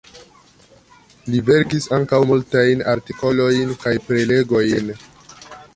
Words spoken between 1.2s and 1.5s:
Li